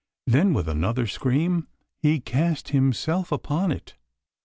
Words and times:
Then 0.25 0.55
with 0.55 0.67
another 0.67 1.05
scream 1.05 1.67
he 2.01 2.19
cast 2.21 2.69
himself 2.69 3.31
upon 3.31 3.71
it. 3.71 3.97